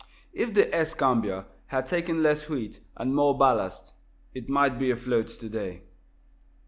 [0.33, 3.93] If the "Escambia" had taken less wheat and more ballast,
[4.33, 5.83] it might be afloat today.